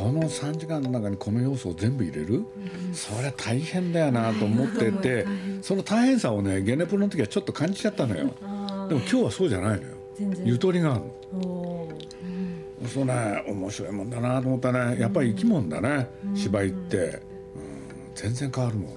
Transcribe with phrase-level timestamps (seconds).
[0.00, 2.46] この3時間の中にこの要素を全部入れる、
[2.94, 5.26] それは大変だよなと思ってて
[5.60, 8.30] その大変さをねゲネプロの時はちょっと感じちゃったのよ。
[8.88, 9.94] でも今日はそうじゃないのよ。
[10.42, 11.02] ゆとりがある
[11.38, 11.88] の。
[12.88, 14.98] そうね面白いもんだなと思ったね。
[14.98, 17.20] やっぱり生き物だね、芝居って、うん、
[18.14, 18.88] 全然変わるも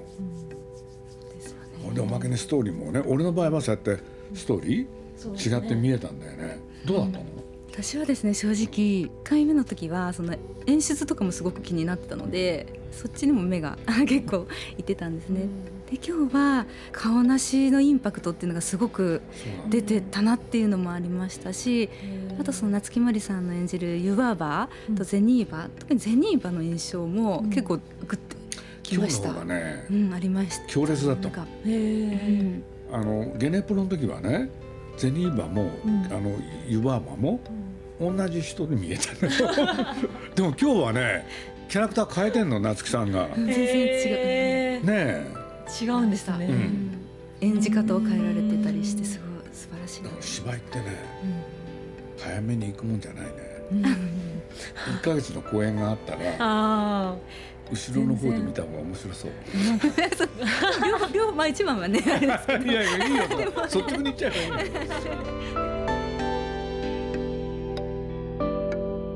[1.91, 4.01] ん、でおまけにストーリーもね俺の場合はそうやって
[4.33, 6.59] ストーリー、違って見えたんだよね。
[6.85, 7.25] どうだったの、
[7.73, 10.35] 私はですね正直1回目の時はその
[10.67, 14.45] 演出とかもすごく気になってたのでそっちにも目が 結構
[14.77, 15.47] いってたんですね。
[15.89, 19.21] で今日は顔なしのインパクトっていうのがすごく
[19.71, 21.89] 出てたなっていうのもありましたし
[22.39, 27.81] あとその夏木マリさんの演じる湯婆婆とゼニーバ、特にゼニーバの印象も結構グ
[28.11, 28.35] ッて
[28.83, 29.33] きました。
[29.45, 30.67] ね、うん、ありました。
[30.67, 31.29] 強烈だった。
[32.91, 34.51] あのゲネプロの時はね
[34.97, 36.31] ゼニーバも、うん、あの
[36.67, 37.39] 湯婆婆も、
[37.99, 39.13] 同じ人に見えた
[40.35, 41.25] でも今日はね
[41.69, 43.29] キャラクター変えてんの夏木さんが。
[43.35, 45.43] 全然違う、ねえ。
[45.81, 46.91] 違うんでしたね、うん、
[47.41, 50.85] 演じ方を変えられてたりしてすごい素晴らしい芝居ってね、
[51.23, 53.31] うん、早めに行くもんじゃないね、
[53.71, 57.15] うん、1か月の公演があったら
[57.71, 59.31] 後ろの方で見た方が面白そう。
[61.13, 62.65] 両両まあ一番はねあれですけど。
[62.65, 63.23] いやいやいいよ。
[63.63, 64.79] 率直に言っちゃえばいいよ。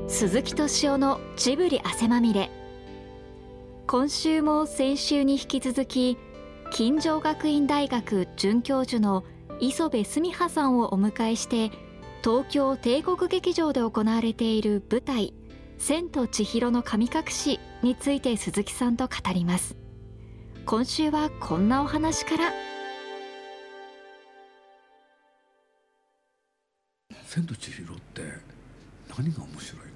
[0.08, 2.50] 鈴木敏夫のジブリ汗まみれ。
[3.86, 6.18] 今週も先週に引き続き
[6.70, 9.24] 金城学院大学准教授の
[9.60, 11.70] 磯部純葉さんをお迎えして
[12.22, 15.32] 東京帝国劇場で行われている舞台
[15.78, 19.76] 「千と千尋の神隠し」について鈴木さんと語ります。
[20.66, 22.52] 今週はこんなお話から
[27.26, 28.22] 「千と千尋」って
[29.16, 29.92] 何が面白いの？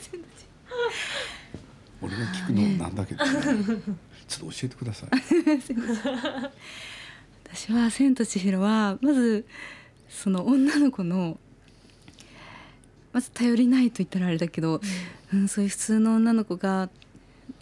[2.00, 3.32] 俺が聞くのなんだけど、ね、
[4.28, 5.08] ちょっと教えてください。
[7.44, 9.44] 私は「千と千尋」はまず
[10.08, 11.40] その女の子の
[13.18, 14.80] まず頼りないと言ったらあれだけど、
[15.32, 16.88] うん、うん、そういう普通の女の子が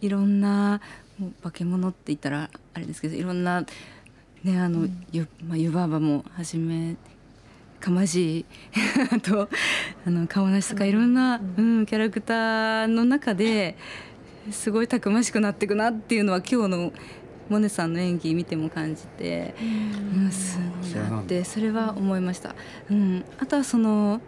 [0.03, 0.83] いろんな
[1.19, 3.65] もう化け物って言ったらあれですけどいろんな
[4.45, 6.97] ねあの、うん、ゆまあ、湯婆婆もはじめ
[7.81, 8.45] かまじい
[9.11, 9.49] あと
[10.07, 13.79] あの顔なしとかいろんな、うん、うん、キャラクターの中で
[14.51, 16.93] すごいたくましくなっていくなっていうのは今日の
[17.49, 19.55] モネさんの演技見ても感じて、
[20.15, 22.55] うん、すごいなってそれは思いました。
[22.91, 24.21] うん、あとはその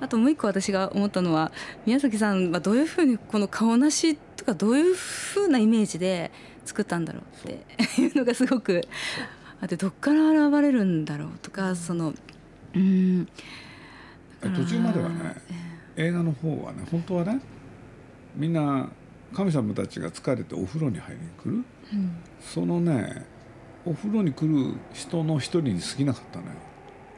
[0.00, 1.50] あともう一個私が思ったのは
[1.86, 6.30] 宮崎さんはどういうふうにこの顔なしとかどういうふうなイメージで
[6.64, 7.52] 作ったんだろうっ
[7.94, 8.82] ていうのがすごく
[9.60, 12.14] あってどっから現れるんだろうとかその
[12.74, 13.28] うん。
[14.40, 15.34] 途中まではね、
[15.96, 17.40] 映画の方はね本当はね
[18.36, 18.88] みんな
[19.34, 23.26] 神様たちが疲れてお風呂に入りに来る、うん、そのね
[23.84, 26.52] お風呂に来る人の一人に過ぎなかったのよ。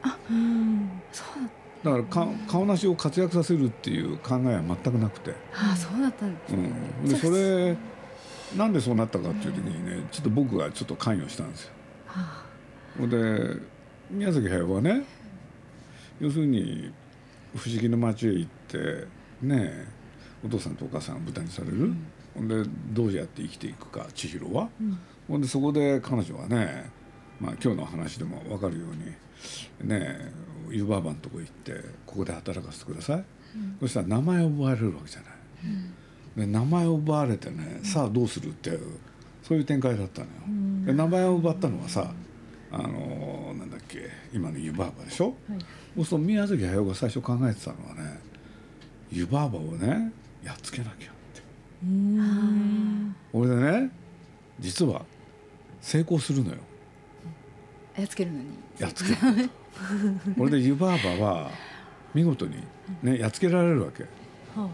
[0.03, 0.89] あうん。
[1.11, 5.31] そうだからか顔なしを活躍させるっていう考えは全くなくて。
[5.53, 6.69] ああそうだったんですね。
[7.03, 7.77] うん、でそれ
[8.55, 11.71] なんでそうなったかっていう時にねちょっと僕がちょっと関与したんですよ。
[12.05, 12.43] は
[13.01, 13.55] あ、で
[14.11, 15.03] 宮崎駿はね
[16.19, 16.91] 要するに
[17.55, 19.07] 不思議の町へ行って
[19.41, 19.87] ね
[20.45, 21.93] お父さんとお母さんが豚にされる、
[22.35, 22.47] ほ、ん。
[22.47, 24.69] でどうやって生きていくか千尋は、
[25.27, 25.41] ほ、ん。
[25.41, 26.91] でそこで彼女はね、
[27.39, 28.85] まあ、今日の話でも分かるよ
[29.81, 30.31] うにね
[30.71, 31.73] 湯婆婆のとこ行って
[32.05, 33.23] ここで働かせてください、
[33.81, 35.31] そしたら名前を奪われるわけじゃない。
[36.37, 38.81] で名前を奪われてね、さあどうするっていう
[39.43, 40.31] そういう展開だったのよ。
[40.85, 42.13] で名前を奪ったのはさ
[42.71, 45.59] あのなんだっけ今の湯婆婆でしょ、はい、
[45.95, 48.19] そうすると宮崎駿が最初考えてたのはね
[49.11, 51.41] 湯婆婆をねやっつけなきゃって。
[53.33, 53.91] 俺でね
[54.59, 55.05] 実は
[55.81, 56.57] 成功するのよ。
[57.97, 58.45] やっつけるのに。
[58.79, 59.49] やっつける
[60.37, 61.49] 俺で湯婆婆は
[62.13, 62.63] 見事に
[63.03, 64.05] ねやっつけられるわけ、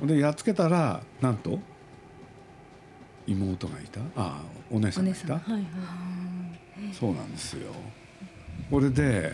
[0.06, 1.60] でやっつけたらなんと
[3.28, 4.02] 妹がいた？
[4.16, 4.42] あ
[4.72, 5.64] お姉さんがいた、はいはい、
[6.94, 7.72] そうなんですよ。
[8.72, 9.32] これで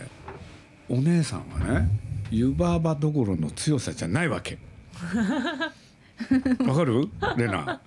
[0.88, 1.88] お姉さんはね
[2.30, 4.58] 湯婆婆どころの強さじゃないわけ。
[6.66, 7.08] わかる？
[7.36, 7.80] レナ。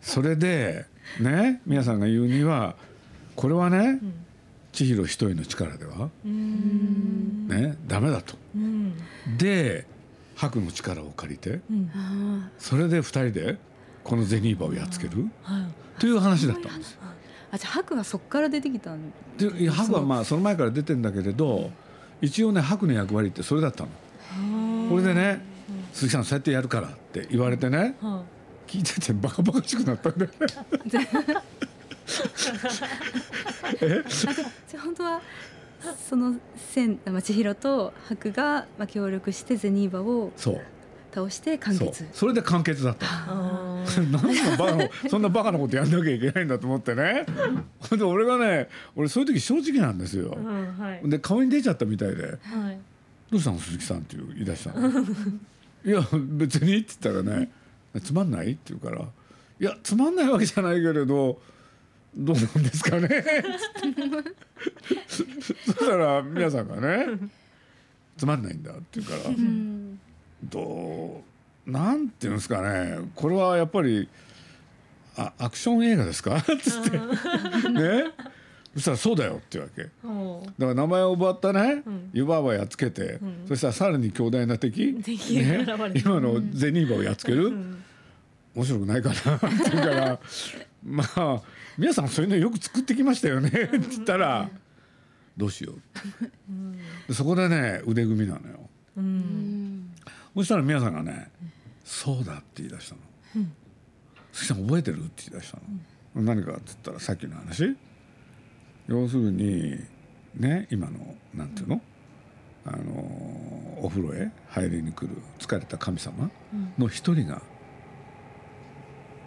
[0.00, 0.86] それで
[1.20, 2.76] ね皆さんが言うには
[3.36, 4.14] これはね、うん、
[4.74, 6.10] 千尋一人の力では？
[6.24, 8.36] ねダメだと。
[9.38, 9.86] で
[10.34, 13.56] 白の力を借りて、うん、それで二人で
[14.02, 15.28] このゼニーバをやっつける、
[16.00, 16.98] という話だったんです。
[17.52, 19.12] あじゃあ白はそこから出てきたん？
[19.38, 21.70] で白はまあその前から出てんだけれど
[22.20, 23.90] 一応ね白の役割ってそれだったの。
[24.90, 25.40] これでね
[25.92, 28.24] 鈴木さんそうやってやるからって言われてね、は
[28.66, 30.38] 聞いててバカバカしくなったんだよね。
[32.06, 35.20] じゃあ本当は
[36.08, 36.34] その
[36.72, 40.60] 千まあ千尋と白がまあ協力してゼニーバをそう
[41.14, 42.06] 倒して完そう結。
[42.12, 43.06] それで完結だった。
[43.08, 47.24] あ何のバカなそんなバカなことやんなきゃいけないんだと思ってね。
[47.88, 50.36] ほんで俺がね俺そういう時正直なんですよー。
[50.38, 52.38] うんはいで顔に出ちゃったみたいではい
[53.30, 54.90] 「どうしたの鈴木さん」って言い出したの。
[55.86, 56.00] いや
[56.36, 57.50] 別にって言ったらね
[58.02, 59.02] 「つまんない?」って言うから
[59.60, 61.38] 「いやつまんないわけじゃないけれど
[62.16, 63.08] どうなんですかね」
[65.08, 67.06] そしたら皆さんがね
[68.16, 70.00] 「つまんないんだ」って言うからうん
[70.44, 71.22] ど
[71.66, 72.98] うなんていうんですかね。
[73.14, 74.08] これはやっぱり
[75.16, 78.04] あアクション映画ですか?」っつってね。
[78.74, 79.84] そしたら「そうだよ」ってわけ。
[79.84, 79.92] だか
[80.58, 82.10] ら名前を奪ったね、うん。
[82.12, 83.44] 湯婆婆やっつけて、うん。
[83.46, 87.82] そしたらさらに強大な敵敵が現れて今のゼニーバをやっつける、うん。
[88.56, 89.36] 面白くないかな？
[89.36, 90.18] って言うから
[90.84, 91.42] まあ
[91.78, 93.48] 皆さんそういうのよく作ってきましたよね。
[93.50, 94.48] って言ったら
[95.36, 95.74] どうしよ
[97.08, 97.14] う。
[97.14, 98.68] そこでね腕組みなのよ。
[100.36, 101.30] そしたら皆さんがね
[101.84, 103.00] 「そうだ」って言い出したの
[104.32, 105.58] 「鈴木さん覚えてる?」って言い出した
[106.16, 107.76] の、何かって言ったらさっきの話。
[108.86, 109.78] 要するに
[110.36, 111.80] ね今のなんていうの、
[112.66, 112.92] あの
[113.82, 116.30] お風呂へ入りに来る疲れた神様
[116.78, 117.42] の一人が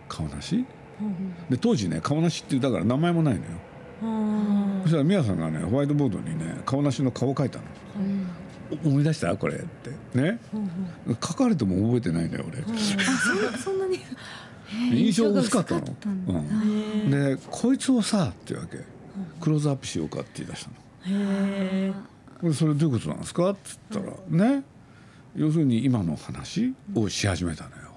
[0.07, 0.65] 顔なし？
[1.49, 3.47] で当時ね顔なしっていうだから名前もないのよ。
[4.03, 7.65] あそしたら宮さんがねホワイトボードにね顔なしの顔を描いたの。
[8.85, 9.35] お思い出した？
[9.37, 9.91] これって。
[10.19, 10.39] ね？
[11.21, 12.61] 書かれても覚えてないんだよ俺。
[13.57, 13.99] そんなに？
[14.91, 15.81] 印象薄かったの。
[15.81, 17.09] たうん。
[17.09, 18.79] でこいつをさっていうわけ。
[19.39, 20.71] クローズアップしようかって言い出した
[22.43, 22.53] の。
[22.53, 23.49] それどういうことなんですか？
[23.51, 23.59] って
[23.91, 24.63] 言ったらね？
[25.35, 27.91] 要するに今の話をし始めたのよ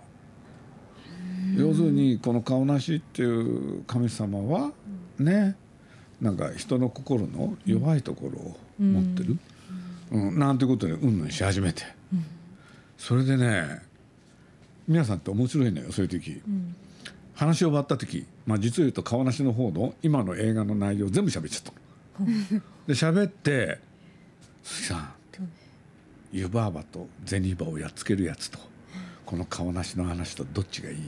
[1.61, 4.73] 要するにこの顔なしっていう神様は
[5.19, 5.57] ね
[6.21, 9.39] なんか人の心の弱いところを持ってる、
[10.11, 10.39] うん。
[10.39, 11.83] なんてことでうんぬんし始めて、
[12.99, 13.81] それでね
[14.87, 16.43] 皆さんって面白いのよそういう時、
[17.35, 22.27] 話を終わった時、まあ、実を言うと顔なしの方の今の映画の内容全部喋っちゃったの。
[22.87, 23.79] で喋って
[24.63, 25.41] 「鈴木さん」って
[26.33, 28.59] 「湯婆婆と銭婆をやっつけるやつと
[29.31, 30.97] この顔なしの話とどっちがいい?」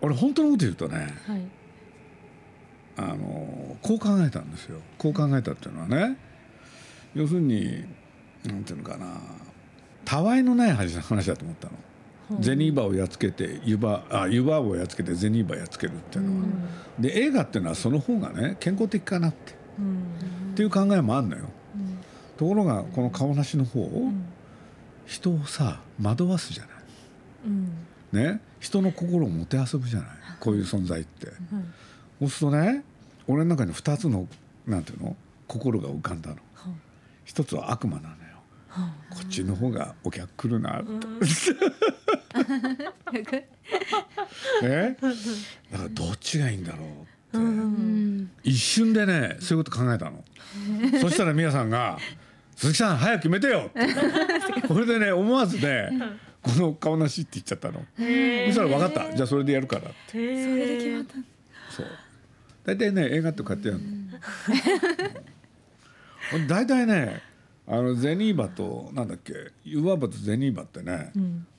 [0.00, 1.42] 俺本当のこと言うとねはい。
[2.96, 4.80] あのこう考えたんですよ。
[4.96, 6.16] こう考えたっていうのはね
[7.14, 7.84] 要するに
[8.44, 9.20] なんていうのかな
[10.06, 11.74] たわいのない話話だと思ったの。
[12.40, 14.26] ゼニーバをやっつけて湯婆あ
[14.60, 16.46] をやっつけてゼニーバやっつけるっていうのは、
[16.98, 19.54] で映画っていうのはその方がね健康的かなって。
[19.78, 19.98] うん。
[20.52, 21.50] っていう考えもあるのよ、
[22.38, 24.10] ところがこの顔なしの方、
[25.06, 26.64] 人をさ惑わすじゃ
[27.46, 27.64] うん。
[28.12, 28.40] ないね？
[28.60, 30.08] 人の心をもてあそぶじゃない。
[30.40, 31.28] こういう存在って、
[32.20, 32.84] そうするとね
[33.26, 34.26] 俺の中に2つの
[34.66, 35.16] なんていうの？
[35.46, 36.36] 心が浮かんだの、
[37.24, 38.14] 一つは悪魔なのよ、
[39.10, 40.80] こっちの方がお客来るな。
[40.80, 40.90] って、
[44.62, 44.96] え？
[45.70, 46.90] だからどっちがいいんだろうっ
[47.32, 48.30] て、うん。
[48.42, 50.24] 一瞬でねそういうこと考えたの。
[51.00, 51.98] そしたら皆さんが
[52.56, 53.70] 「鈴木さん早く決めてよ!
[54.68, 55.90] 」これでね思わずね
[56.42, 57.80] この顔なしって言っちゃったの。
[57.96, 59.16] そしたら分かった。
[59.16, 60.12] じゃあそれでやるからって。
[60.12, 61.14] それで決まった。
[61.74, 61.86] そう。
[62.64, 63.86] 大体ね映画ってこうやってやるの。
[66.34, 66.46] うん。
[66.46, 67.22] 大体ね
[67.66, 69.32] あのゼニーバとなんだっけ
[69.64, 71.12] ユバーバとゼニーバってね、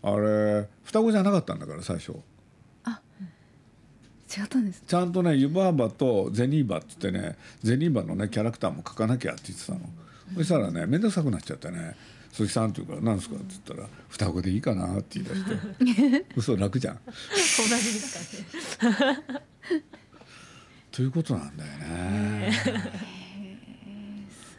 [0.04, 2.14] あれ双子じゃなかったんだから最初。
[4.28, 4.84] 違ったんです。
[4.86, 9.80] ちゃんとねユバーバとゼニーバって言ってねゼニーバのねキャラクターも描かなきゃって言ってたの、
[10.34, 11.96] そしたらね面倒くさくなっちゃってね
[12.34, 17.00] 「鈴木さん」って言うから「何ですか?」って言ったら「双子でいいかな」って言い出して 嘘楽じゃん。
[17.06, 19.20] 同じですかね
[20.92, 22.52] ということなんだよね。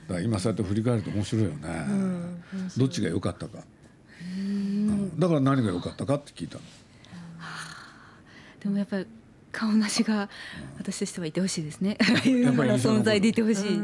[0.08, 1.86] だから今そうやって振り返ると面白いよね。
[2.76, 3.64] どっちが良かったか。
[4.38, 6.60] うんだから何が良かったかって聞いたの。
[8.60, 9.06] でもやっぱり
[9.56, 10.28] 顔なしが
[10.78, 11.96] 私としてはいてほしいですね。
[12.02, 13.80] ああいうような存在でいてほしい。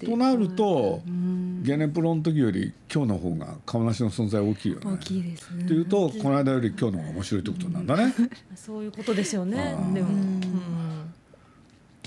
[0.00, 0.06] て。
[0.06, 1.62] となるとうん。
[1.62, 4.90] ゲネプロの時より今日の方が顔なしの存在大きいよね。
[4.92, 5.64] 大きいですね。
[5.64, 8.14] っていうとこの間より今日の方が面白いってことなんだね。
[8.56, 9.76] そういうことですよね。
[9.92, 10.08] でも。
[10.08, 10.40] うん。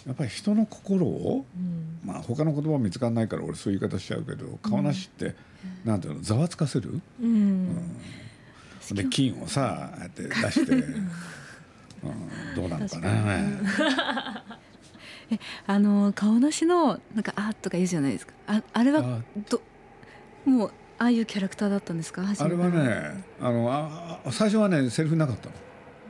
[0.08, 2.00] やっぱり人の心をうん。
[2.04, 5.36] まあ他の言葉見つかんないから俺そういう言い方しちゃうけど顔なしって
[5.86, 7.00] なんていうのざわつかせる？
[7.22, 7.68] うん。
[8.92, 10.74] で金をさああやって出して、
[12.04, 14.44] うん、どうなのかな。
[15.66, 18.34] あの顔なしのなんかあーとか言うじゃないですか。
[18.48, 19.62] ああれはあど
[20.46, 22.24] もうああいうキャラクターだったんですか？
[22.40, 25.56] あれはねあのああ最初はねセリフなかったの。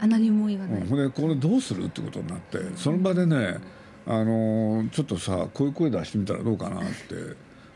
[0.02, 3.58] あ何も言わない、うん、ほんでこれどうするってことになってその場でね
[4.06, 6.90] あのちょっとさこういう声出してみたらどうかなって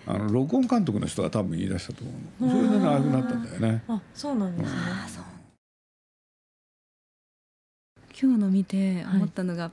[0.06, 2.12] あの録音監督の人が多分言い出したと思
[2.42, 2.51] うの。
[2.51, 3.84] それでねああいうふうになったんだよね。
[3.88, 4.78] あそうなんですね
[8.22, 9.72] 今日の見て思ったのが、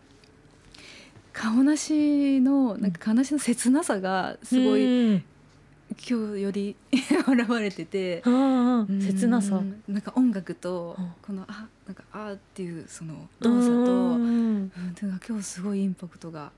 [1.32, 5.24] 顔なしのなんか顔なしの切なさがすごい、うん。
[6.08, 8.30] 今日より 現れてて、う
[8.84, 9.00] ん。
[9.00, 9.60] 切なさ。
[9.88, 14.70] なんか音楽とうんこのあなんかあーっていうその動作と、うん。
[15.02, 16.52] 今日すごいインパクトが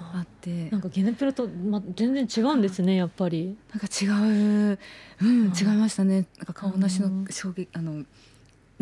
[0.00, 0.22] あ。
[0.24, 0.70] って。
[0.70, 3.54] なんかゲネプロと、ま、全然違うんですねやっぱり。
[3.70, 4.78] なんか違う、
[5.20, 6.26] うん、違いましたね。
[6.38, 8.02] なんか顔なしの衝撃、あの。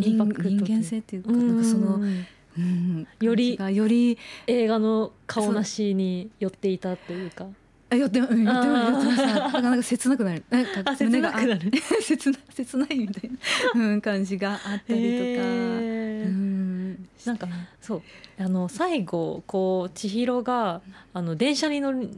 [0.01, 2.27] 人インパクト人間性っていうか、なんかその、うん。
[2.59, 7.47] うん、よりより、映画の顔なしに寄っていたというか。
[7.91, 9.63] あ、寄って、うん、寄って、寄ってました。
[9.63, 11.71] なんか切なくなる、なんか あ切なくなる。
[11.99, 13.31] あ 切な、切ないみたい
[13.75, 15.49] な、うん、感じがあったりとか。
[15.49, 17.49] うん、なんか
[17.81, 18.03] そう。
[18.39, 20.81] あの最後こう千尋が
[21.13, 22.09] あの電車に乗り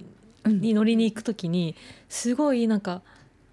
[0.44, 0.60] うん。
[0.60, 1.76] に乗りに行く時に
[2.08, 3.02] すごいなんか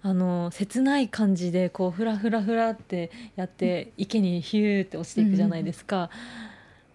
[0.02, 6.10] あの切ない感じでこうフラフラフラってやって池にヒューって落ちていくじゃないですか。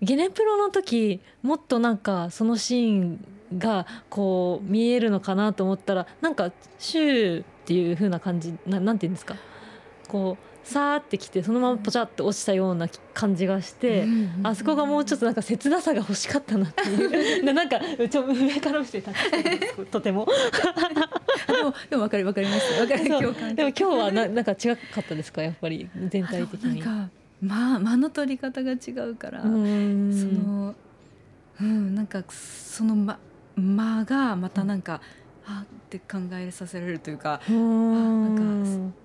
[0.02, 3.26] ゲネプロの時もっとなんかそのシーン
[3.58, 9.36] がこう見えるのかなと思ったらなんかシューっていう風な感じななんて言うんですか
[10.08, 14.04] こうさーってきてそのままポチャって落ちたような感じがして。
[14.04, 17.44] うんあそこがもうちょっとなんか切なさが欲しかったなっていう。
[17.44, 17.80] な なんか
[18.10, 19.12] ちょ上から見てた。
[19.92, 20.28] とても
[21.48, 22.80] でも、でも、わかり、わかります。
[22.82, 23.56] わかる、共感。
[23.56, 25.42] でも今日はななんか違かったですか？
[25.44, 26.84] やっぱり全体的に。
[27.42, 29.42] まあ、間の取り方が違うから。
[29.44, 30.76] その
[31.62, 33.18] うんなんかその間
[33.56, 35.00] 間がまたなんか、
[35.46, 38.36] あって考えさせられるというかうーん。
[38.36, 39.05] なん切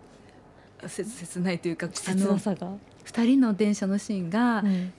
[0.88, 2.72] 切ないというかあ切のなさが、
[3.04, 4.92] 二人の電車のシーンが、うん。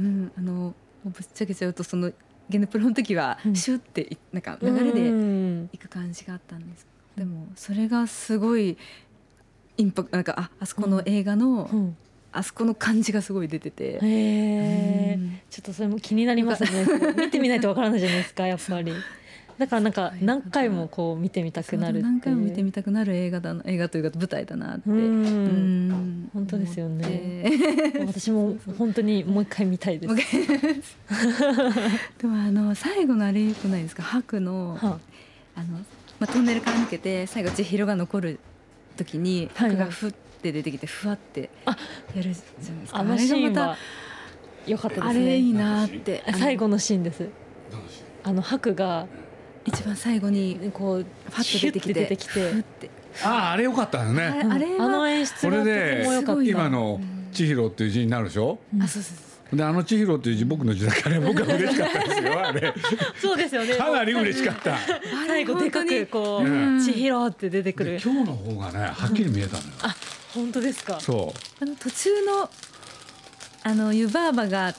[0.00, 2.12] うんあのぶっちゃけちゃうとその
[2.48, 3.56] ゲネプロの時はうん。
[3.56, 5.60] シュッていなんか流れうでん。
[5.72, 8.76] 行く感じがあったんです、でもそれがすごい
[9.76, 11.96] インパクトなんかああそこの映画の、うん。
[12.30, 13.98] あそこの感じがすごい出てて。
[15.50, 16.86] ちょっとそれも気になりますね。
[17.16, 18.92] 見てみないとわからないじゃないですかやっぱり
[19.58, 22.04] だからなんか何回もこう見てみたくなるっていう。
[22.04, 24.96] 何回も見てみたくなる映画だな映画というか舞台だなって、うん。
[24.96, 26.30] うん。
[26.32, 27.50] 本当ですよね。
[28.06, 30.14] 私も本当にもう一回見たいです。
[32.18, 34.02] でもあの最後のあれよくないですか？
[34.02, 35.00] 白のは
[35.56, 35.60] あ。
[35.62, 35.78] の、
[36.20, 38.38] まあ、トンネルから抜けて最後千尋が残る
[38.96, 39.76] 時にはいはい。
[39.76, 41.76] 白がふって出てきてふわってあ
[42.14, 42.98] やるじゃないですか。
[43.00, 43.76] あのシーンれがまは
[44.66, 45.24] 良かったたですね。
[45.24, 46.22] あれいいなって。
[46.38, 47.26] 最後のシーンです。
[48.24, 49.06] あの白が
[49.68, 52.50] 一番最後にこうパッと出てきて出てきて。
[52.52, 52.90] ふって。
[53.24, 54.20] あああれよかったよあね。
[54.20, 56.32] れあれはあの演出がとこれでても良かった。
[56.32, 57.00] すごいな今の
[57.32, 58.58] 千尋っていう字になるでしょ？
[58.80, 59.56] あそうそうそう。
[59.56, 62.74] であの千尋っていう字僕の字だから僕は嬉しかったですよあれ。
[63.20, 63.74] そうですよね。
[63.74, 64.76] かなり嬉しかった。
[65.26, 66.80] 最後でかくこううん。
[66.84, 67.98] 千尋って出てくる。
[67.98, 69.68] で今日の方がねはっきり見えたのよ。
[69.82, 69.96] あ
[70.34, 71.00] 本当ですか。
[71.00, 72.50] そあの途中の
[73.64, 74.74] あの湯婆婆が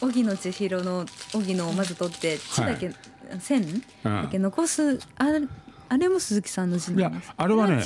[0.00, 2.92] 荻野千尋の荻野をまず取って血だけ、
[3.40, 5.42] 線だけ残すあれ
[5.88, 7.32] あれも鈴木さんの字なんです。
[7.36, 7.84] あれはね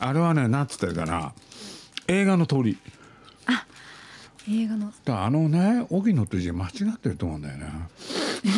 [0.00, 1.32] あれはねなんつったらいいかな。
[2.08, 2.78] 映画の通り。
[4.50, 4.92] 映画の。
[5.04, 7.66] だあのね荻野って字間違ってると思うんだよね。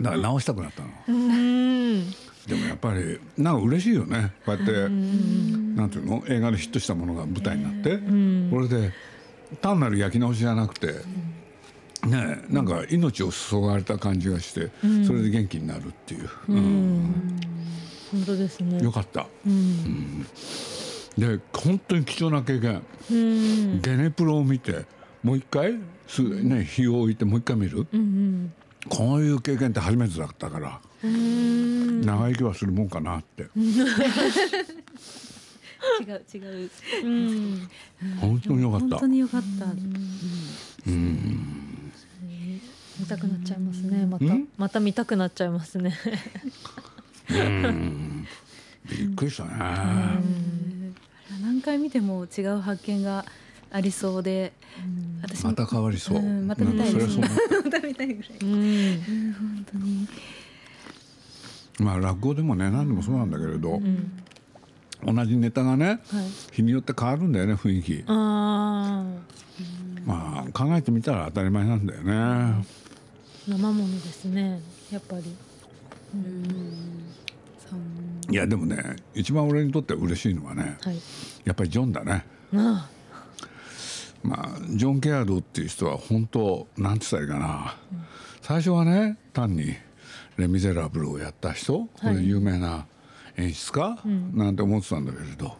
[0.00, 0.88] だから直したくなったの。
[1.08, 2.10] うん。
[2.46, 4.32] でもやっぱりなんか嬉しいよね。
[4.44, 6.22] こうやってなんていうの？
[6.28, 7.96] 映画でヒットしたものが舞台になって。
[7.96, 8.50] ん。
[8.50, 8.92] これで
[9.60, 10.94] 単なる焼き直しじゃなくて
[12.06, 14.70] ねえなんか命を注がれた感じがして
[15.06, 16.58] それで元気になるっていう、ううん。
[17.04, 17.40] ん
[18.12, 18.82] 本当ですね。
[18.82, 19.26] よかった。
[19.46, 20.22] うん。
[21.18, 22.82] で本当に貴重な経験。
[23.10, 23.80] うん。
[23.80, 24.84] ゲネプロを見て
[25.22, 25.74] もう一回
[26.06, 27.86] すね日を置いてもう一回見る。
[27.92, 28.52] うん
[28.88, 32.02] こういう経験って初めてだったからうん。
[32.02, 33.44] 長生きはするもんかなって。
[36.00, 36.70] 違う違う。
[37.04, 37.68] うん。
[38.20, 38.86] 本当によかった。
[38.86, 39.64] 本当によかった、
[40.86, 41.63] うん
[43.04, 44.06] 見たくなっちゃいますね。
[44.06, 45.94] またんまた見たくなっちゃいますね。
[47.30, 48.26] うん。
[48.90, 49.50] びっくりしたね。
[51.42, 53.26] 何回見ても違う発見が
[53.70, 54.52] ありそうで
[55.22, 56.18] 私もまた変わりそう。
[56.18, 57.28] んまた見たいですね。
[57.64, 58.32] また見たいぐらい。
[58.40, 60.08] 本当に。
[61.80, 65.14] まあ落語でもね何でもそうなんだけれど、うん。
[65.14, 65.98] 同じネタがねはい。
[66.52, 68.02] 日によって変わるんだよね雰囲気。
[68.06, 69.04] あ
[70.06, 72.64] まあ考えてみたら当たり前なんだよね。
[73.48, 74.60] あ生ものですね
[74.90, 75.22] やっぱり。
[77.58, 81.00] そういやでもね一番俺にとって嬉しいのはね、はい。
[81.44, 82.24] やっぱりジョンだね。
[82.54, 82.88] あ
[84.22, 87.76] まあジョン・ケアードっていう人は本当なんて言ったらいいかな、
[88.40, 89.74] 最初はね単に
[90.38, 92.86] 「レ・ミゼラブル」をやった人、これ有名な
[93.36, 93.98] 演出家、
[94.32, 95.58] なんて思ってたんだけれど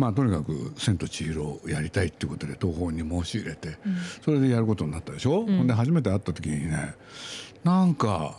[0.00, 3.76] まあとにかく「千と千尋」をやりたいっていうことで東宝に申し入れて、
[4.24, 6.94] それでやることになったでしょ、ほんで初めて会った時にね
[7.62, 8.38] なんか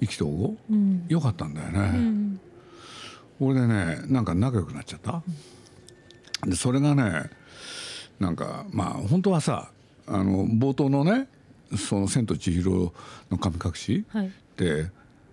[0.00, 0.56] 意気投合、
[1.08, 2.38] よかったんだよね、
[3.38, 5.22] 俺でねなんか仲良くなっちゃった、
[6.46, 7.28] でそれがね
[8.18, 9.70] なんかまあ本当はさ
[10.06, 11.28] あの冒頭のね
[11.76, 12.92] 「その千と千尋
[13.30, 14.32] の神隠し」はい。
[14.52, 14.90] って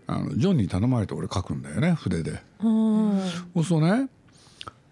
[0.08, 2.42] あのジョンに頼まれて俺書くんだよね筆で。
[2.62, 3.14] そ
[3.56, 4.10] うするとね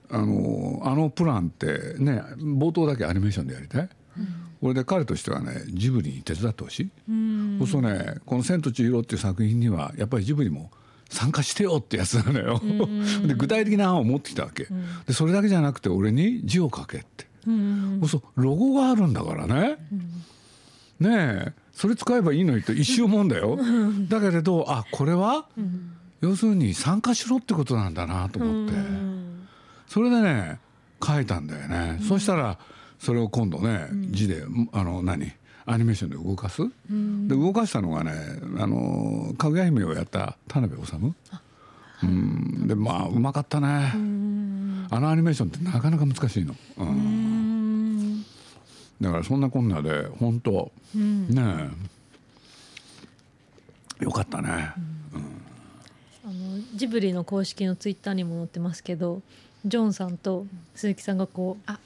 [0.10, 3.90] あのあのプランってね冒頭だけアニメーションでやりたい、
[4.62, 6.80] 俺で彼としてはねジブリに手伝ってほし。
[6.84, 6.90] い、
[7.60, 10.72] そうするとねこの「千と千尋」っていう作品にはやっぱりジブリも
[11.10, 12.62] 参加してよってやつなのよ、
[13.26, 14.68] で具体的な案を持ってきたわけ、
[15.06, 17.52] でそれだけじゃなくて俺に字を書けって、そ
[18.06, 19.78] うそうロゴがあるんだからね、
[21.00, 23.58] ねえそれ使えばいいのにと一瞬思うんだよ、
[24.10, 25.46] だけれどあこれは、
[26.22, 28.74] 要するに参加しろってことなんだなと思って、
[29.88, 30.60] それでね
[31.04, 32.58] 書いたんだよね、そしたら
[33.00, 35.32] それを今度ね字であの何？
[35.70, 38.14] アニメーションで動かす、で動かしたのがね
[38.58, 40.94] あのかぐや姫をやった田辺治。
[42.04, 42.68] うん。
[42.68, 43.68] でまあうまかったね、
[44.90, 48.24] あのアニメーションってなかなか難しいの、うん。
[49.02, 51.70] だからそんなこんなで本当、ね
[54.00, 54.06] え。
[54.06, 54.72] よかったね、
[56.24, 56.34] あの
[56.76, 59.22] ジブリの公式のツイッターにも載ってますけど
[59.68, 60.46] ジョンさんと
[60.76, 61.80] 鈴木さんがこうあ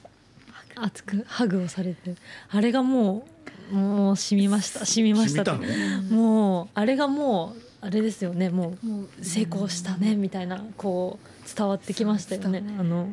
[0.76, 2.14] 熱くハグをされて
[2.50, 3.26] あれがも
[3.70, 5.58] うもう染みました染みました
[6.10, 12.62] もうあれがもうあれですよねもうもう成功したねみたいなこう伝わってきましたよね。
[12.66, 13.08] そうあの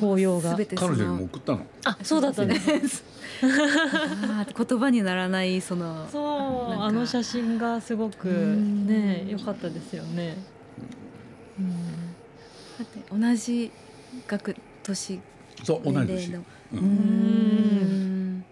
[0.00, 0.56] 法要が。
[0.56, 1.66] 彼女にもの送ったの？
[1.84, 3.04] あそうだったんです。
[3.42, 8.86] あー言葉にならないそのそうあの写真がすごくん。
[8.86, 10.36] ね良かったですよね。
[12.78, 13.72] だって同じ
[14.26, 15.20] 学年
[15.64, 16.06] そう同い年。
[16.06, 18.38] 年齢のううん。
[18.38, 18.44] ん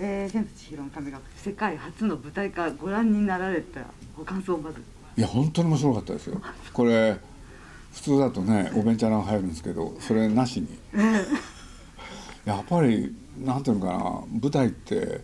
[0.00, 3.80] えー、千と千尋の神隠し世界初の舞台化ご覧になられた
[4.16, 4.80] ご感想をまず。
[5.16, 6.40] いや本当に面白かったですよ。
[6.72, 7.18] これ
[7.92, 10.68] 普通だとねおべんちゃらが入るんですけどそれなしに。
[12.44, 15.20] やっぱりなんていうのかな舞台って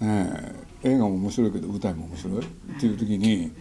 [0.00, 2.38] ね映画も面白いけど舞台も面白い？
[2.40, 2.44] っ
[2.80, 3.52] ていう時に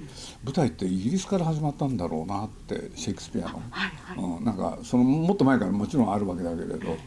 [0.43, 3.49] 舞台ってイギリスから始まったんだろうなってシェイクスピア
[4.15, 6.97] の、うん、なんかそのもっと前からもちろんあるわけだけれど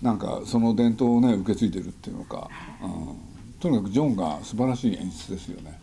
[0.00, 2.48] なんかその伝統をね受け継いでるっていうのか、
[2.82, 3.16] うん、
[3.60, 5.80] とにかくジョンが素晴らしい演出ですよね、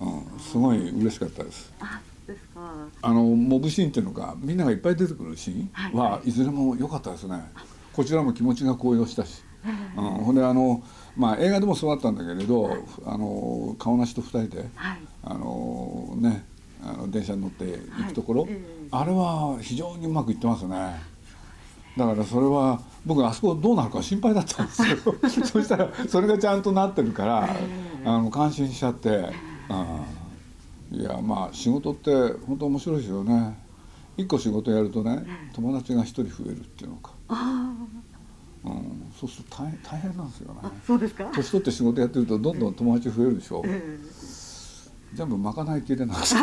[0.00, 1.72] うん、すごい嬉しかったです。
[3.02, 6.10] あのモブシーンっていうのがみんながいっぱい出てくるシーンはい。
[6.12, 6.30] はい。
[6.30, 7.42] ずれも良かったですね。
[7.92, 9.42] こちらも気持ちが高揚したし、
[9.96, 10.80] うん、ほんであの
[11.16, 14.98] まあ映画でもそうだったんだけれど、あの顔なしと二人で、はい。
[15.22, 16.44] あのね
[16.82, 18.50] あの電車に乗って行くところ、はい。
[18.52, 18.88] ええ。
[18.90, 21.10] あれは非常にうまくいってますね。
[21.96, 24.96] だからそれは僕あそこどうなるか心配だったんですよ。
[25.46, 27.48] そしたらそれがちゃんとなってるから、
[28.04, 29.32] あの感心しちゃって、
[30.90, 32.10] うん、いやまあ仕事って
[32.46, 33.58] 本当面白いですよね。
[34.16, 37.12] 一個仕事やるとね友達が一人増えるっていうのか、
[38.64, 40.60] うん、そうすると大変大変なんですよね。
[40.62, 41.30] あそうですか？
[41.34, 43.98] 年取って仕事やってるとどんどん友達増えるでしょ、え
[45.14, 46.36] 全部まかないきれなくてそ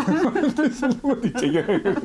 [0.87, 2.01] んなこと言っちゃいけないけど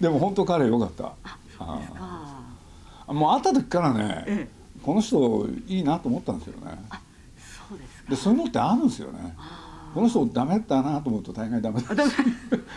[0.00, 1.12] でも本当彼よかった。
[1.58, 4.48] あもう会った時からね、え
[4.82, 6.78] この人いいなと思ったんですよね。
[7.68, 8.10] そうですか。
[8.10, 9.36] でそういうのってあるんですよね
[9.96, 12.16] この人ダメだなと思うと大概ダメだし。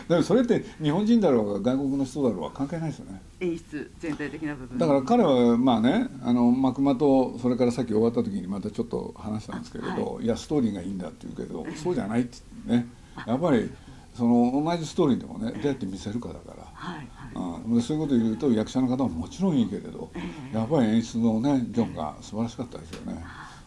[0.08, 3.20] でも それって日本人だろうが外国の人だろうが関係ないですよね。
[3.40, 4.78] 演出全体的な部分。
[4.78, 12.88] だから彼はまあねあの幕間とそれからさっき終わった時にまたちょっと話したんですけれど、い、やストーリーがいいんだって言うけどそうじゃないってね。
[13.26, 13.70] やっぱり
[14.14, 16.66] その同じストーリーでもねどうやって見せるかだから。
[16.72, 16.96] はい
[17.34, 17.64] はい。
[17.66, 20.10] うん、でそういうことを言うと役者の方ももちろんいいけれど、
[20.54, 23.22] やっぱり演出のねジョンが素晴らしかったですよね。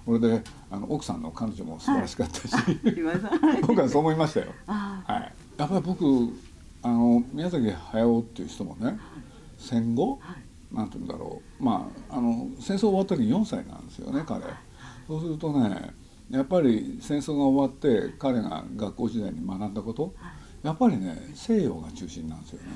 [0.05, 3.61] これであの奥さんの彼女も素晴らしかったし、はい。
[3.61, 4.47] 僕はそう思いましたよ。
[4.67, 6.05] あはい、やっぱり僕
[6.81, 8.99] あの宮崎駿っていう人もね
[9.57, 10.19] 戦後、
[10.71, 11.63] なんて言うんだろう。
[11.63, 14.41] まああの戦争終わった時4歳なんですよね彼。
[15.07, 15.93] そうするとね
[16.29, 20.13] やっぱり戦争が終わって彼が学校時代に学んだこと
[20.63, 22.67] やっぱりね西洋が中心なんですよね。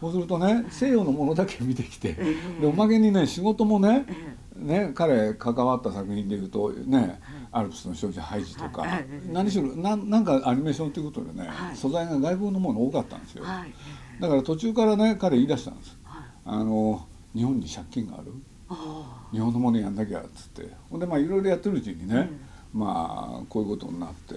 [0.00, 2.12] そうするとね西洋のものだけ見てきて
[2.60, 4.06] でおまけにね仕事もね
[4.54, 8.84] ね彼関わった作品でいうとねアルプスの少女ハイジとか、
[9.32, 11.76] 何しろなんなんかアニメーションということでね、はい。
[11.76, 13.72] 素材が外国のもの多かったんですよ、はい。
[14.20, 16.22] だから途中からね彼言い出したんです、はい。
[16.44, 18.32] あの日本に借金がある。
[18.68, 20.70] あ日本のものやんなきゃっつって。
[20.90, 22.28] ほんでまあいろいろやってるうちにね、
[22.74, 24.34] まあこういうことになって。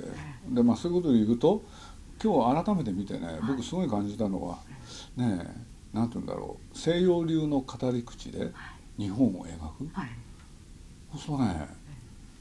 [0.50, 1.63] でまあそういうことで言うと
[2.24, 4.60] 今日改めて見てね僕すごい感じたのは
[5.15, 6.77] ねえなんて言うんだろう。
[6.77, 8.51] 西洋流の語り口で
[8.97, 9.89] 日本を描く？
[9.93, 10.10] あはい。
[11.17, 11.67] そうね。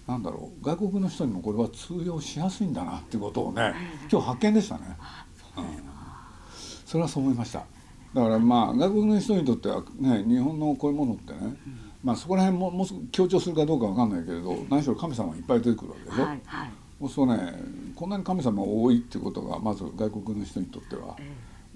[0.06, 0.64] なんだろう。
[0.64, 3.74] 外国の人にもこれは通用しやすいんだなっていうことをね
[4.10, 4.96] 今日発見でしたね。
[5.56, 5.64] うん。
[6.86, 7.64] それはそう思いました。
[8.14, 11.56] だからまあ外国の人にとってはね日本のこういうものってね、
[12.02, 16.70] まあそこら辺ももうすぐ強調するかどうかわかんないけれど何しろ神様がいっぱい出てくるわけでしょ、はいはい。
[17.08, 17.54] そうね。
[17.94, 21.16] こんなに神様が多いってことがまず外国の人にとっては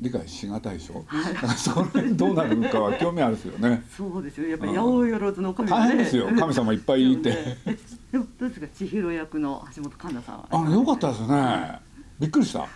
[0.00, 3.85] 理解しがたいでしょ、だからそこら辺どうなるのかは 興味あるですよね。
[3.96, 4.48] そうですよ。
[4.48, 6.28] やっぱり八百万の神大変ですよ。
[6.37, 7.57] 神様いっぱいいて。
[7.66, 7.76] え
[8.12, 8.66] でもどうですか？
[8.74, 10.48] 千尋役の橋本環奈さんは。
[10.50, 11.78] あの良かったですね。
[12.18, 12.66] びっくりした。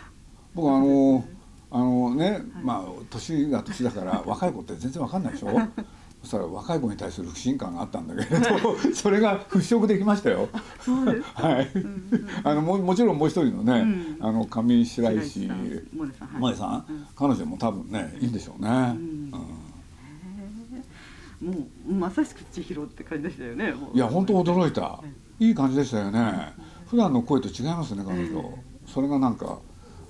[0.55, 1.25] 僕あの
[1.71, 5.49] あのねまあ年が年だから若い子って全然わかんないでしょ？
[6.23, 10.49] そしたら若い子に対する不信感があったんだけれど それが払拭できましたよ。
[11.35, 11.71] はい。
[12.45, 14.27] あのももちろんもう一人のね、うん。
[14.27, 15.83] あの上白石萌
[16.41, 16.71] 音さん。
[16.71, 18.73] はい彼女も多分ねいいんでしょうね、ん。
[21.43, 21.55] うん。
[21.55, 25.01] もうまさしく千尋って感じでしたよねいや本当驚いた。
[25.41, 26.53] いい感じでしたよね。
[26.89, 29.59] 普段の声と違いますね彼女、それがなんか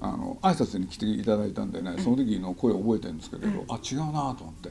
[0.01, 4.71] あの挨拶に来ていただいたんでねその時の声を覚えてるんですけれど、あ違うなと思って、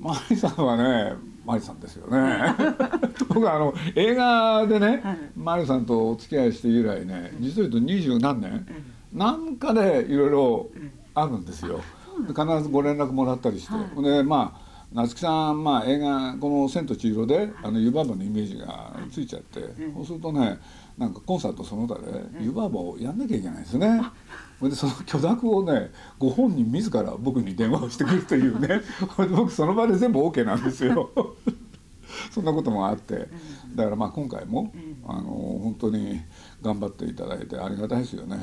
[0.00, 2.54] マリさんはねマリさんですよね。
[3.28, 5.18] 僕はあの映画でね、はい。
[5.36, 8.66] マリさんとお付き合いして以来ね実を言うと二十何年、
[9.12, 10.70] なんかでいろいろ
[11.14, 11.80] あるんですよ。
[12.26, 14.02] で必ずご連絡もらったりして、はい。
[14.02, 19.60] でまあ夏木さん、まあ、映画この「千と千尋で」あの湯婆婆のイメージがついちゃって、
[19.94, 20.58] そうするとね
[21.00, 22.02] なんかコンサートその他で
[22.40, 24.02] 湯婆婆をやんなきゃいけないんですね。
[24.58, 28.82] それでその許諾をねご本人自ら僕に電話をしてくるというね。
[29.34, 31.10] 僕その場で全部 OK なんですよ。
[32.30, 33.28] そんなこともあって。
[33.74, 34.72] だからまあ今回も
[35.06, 36.20] あの本当に
[36.60, 38.36] 頑張っていただいてありがたいですよね。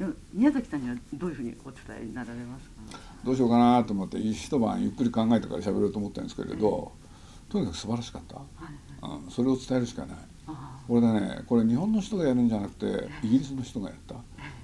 [0.00, 0.16] うん。
[0.32, 2.98] 宮崎さんにはどういうふうにお伝えになられますか？
[3.24, 6.90] どうしようかなと思って一晩ゆっくり考えてから喋ろうと思ったんですけれど
[7.48, 8.40] とにかく素晴らしかった、
[9.02, 10.16] うん、それを伝えるしかない。
[10.46, 14.16] あこれでねこれ日本の人がやるんじゃなくてイギリスの人がやった。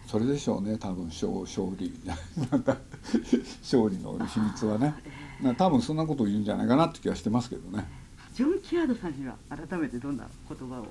[0.06, 1.92] それでしょうね多分勝勝利。
[2.50, 2.76] なんか
[3.62, 4.94] 勝利の秘密はね。
[5.42, 7.86] な多分そんなことを言うんじゃないかなって気がしてますけどね。
[8.34, 10.84] ジョン・キアードさんには改めてどんな言葉を？
[10.84, 10.86] い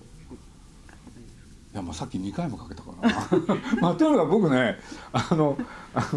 [1.73, 3.15] やまあさっき2回もかけたからな。
[3.81, 4.77] まあとにかく僕ね
[5.11, 5.57] あの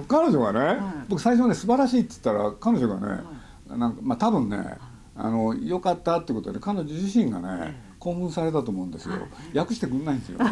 [0.07, 1.07] 彼女がね、い。
[1.09, 3.23] 僕最初ね素晴らしいって言ったら彼女がね、
[3.69, 4.79] なんかまあ多分ね
[5.17, 9.15] あの良かったってことで彼女自身がね興奮されたと思うんですよ、
[9.55, 10.51] 訳してくんないんですよね。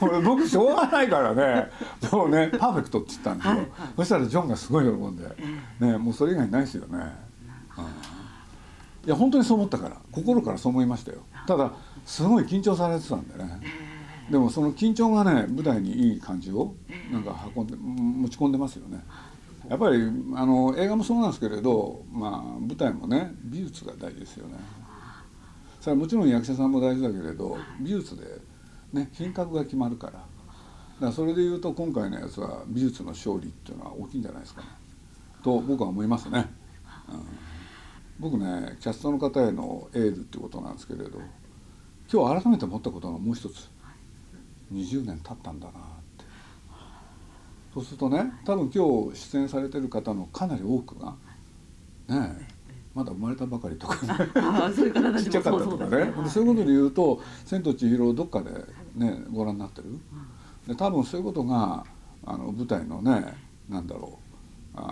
[0.24, 1.68] 僕しょうがないからね。
[2.12, 3.66] もうねパーフェクトって言ったんですよ、
[3.96, 5.24] そしたらジョンがすごい喜んで、
[5.80, 7.08] ね、もうそれ以外ないですよね、うんい。
[9.08, 11.18] や本当にそう思ったから心からそう思いましたよ。
[11.46, 11.72] ただ
[12.06, 13.60] すごい緊張されてたんでね。
[14.30, 16.74] でもその緊張がね舞台にいい感じを
[17.10, 19.02] なんか運んで持ち込んでますよね
[19.68, 20.02] やっぱり
[20.34, 24.54] あの映画もそうなんですけれど、まあ、舞台もね美術が大事ですよね。
[25.80, 28.24] それはもちろん役者さんも大事だけれど美術で、
[28.92, 30.12] ね、品格が決まるから。
[30.12, 30.26] だか
[31.00, 34.68] らそれでいうと今回のやつは美術の勝利っていうのは大きいんじゃないですかね。
[35.42, 36.46] と僕は思いますね、
[37.08, 37.22] うん。
[38.18, 41.20] 僕ねキャストの方へのエールってことなんですけれど
[42.12, 43.70] 今日改めて思ったことがもう一つ。
[44.72, 45.97] 20年経ったんだな。
[47.74, 51.14] そうするとね多分今日出演されてる方のかなり多くが
[52.08, 52.58] ねえ
[52.94, 55.90] まだ生まれたばかりとかねちちっちゃかったとかね。
[55.90, 56.24] ですね。
[56.24, 58.50] でそういうことで言うと「千と千尋」をどっかで
[58.96, 59.98] ねご覧になってる。
[60.66, 61.84] で多分そういうことが
[62.24, 63.34] あの舞台のね
[63.68, 64.18] なんだろ
[64.74, 64.82] うあ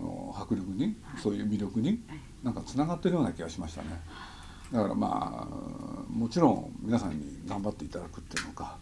[0.00, 2.00] の迫力にそういう魅力に
[2.44, 3.88] なんかつながってるような気がしましたね。
[4.72, 8.76] だからまあもちろん皆さんに頑張っていただくっていうのか、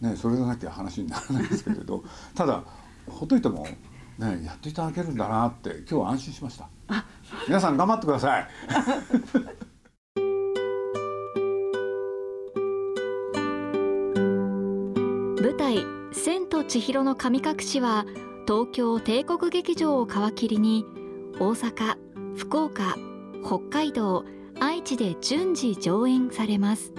[0.00, 2.04] ね、それがなきゃ話にならないですけれど。
[2.34, 2.62] ただ
[3.08, 3.66] ほっといても、
[4.18, 6.68] ね、やっていただけるんだなって今日は安心しました。
[7.46, 8.48] 皆さん頑張ってください。
[15.40, 18.04] 舞台「千と千尋の神隠し」は
[18.46, 20.84] 東京帝国劇場を皮切りに
[21.38, 21.96] 大阪
[22.36, 22.96] 福岡
[23.44, 24.24] 北海道
[24.60, 26.92] 愛知で順次上演されます。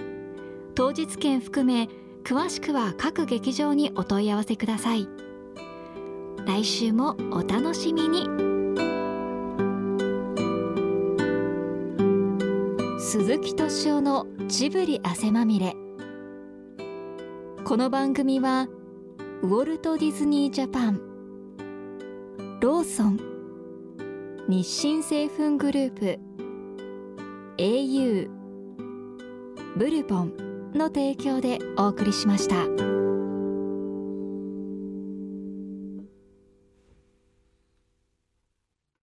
[0.74, 1.88] 当日券含め
[2.24, 5.08] 詳しくは各劇場にお問い合わせください。
[6.52, 8.24] 来週もお楽しみに
[12.98, 15.76] 鈴木敏夫のジブリ汗まみれ
[17.64, 18.66] この番組は
[19.42, 21.00] ウォルト・ディズニー・ジャパン
[22.60, 23.20] ローソン
[24.48, 26.18] 日清製粉グループ
[27.58, 28.28] au
[29.76, 32.99] ブルボンの提供でお送りしました。